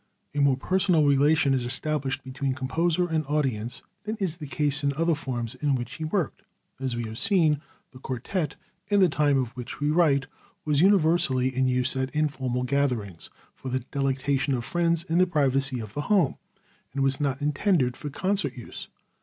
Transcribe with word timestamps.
A 0.33 0.39
more 0.41 0.57
personal 0.57 1.05
relation 1.05 1.53
is 1.53 1.63
established 1.63 2.23
between 2.23 2.55
composer 2.55 3.07
and 3.07 3.23
audience 3.27 3.83
than 4.03 4.15
is 4.15 4.37
the 4.37 4.47
case 4.47 4.81
in 4.81 4.89
the 4.89 4.97
other 4.99 5.13
forms 5.13 5.53
in 5.53 5.75
which 5.75 5.93
he 5.97 6.05
worked. 6.05 6.41
As 6.79 6.95
we 6.95 7.03
have 7.03 7.19
seen, 7.19 7.61
the 7.91 7.99
quartet, 7.99 8.55
in 8.87 8.99
the 8.99 9.09
time 9.09 9.37
of 9.37 9.49
which 9.51 9.79
we 9.79 9.91
write, 9.91 10.25
was 10.65 10.81
universally 10.81 11.55
in 11.55 11.67
use 11.67 11.95
at 11.95 12.09
informal 12.15 12.63
gatherings 12.63 13.29
for 13.53 13.69
the 13.69 13.81
delectation 13.91 14.55
of 14.55 14.65
friends 14.65 15.03
in 15.03 15.19
the 15.19 15.27
privacy 15.27 15.79
of 15.79 15.93
the 15.93 16.01
home, 16.01 16.37
and 16.93 17.03
was 17.03 17.19
not 17.19 17.39
intended 17.39 17.95
for 17.95 18.09
concert 18.09 18.57
use. 18.57 18.87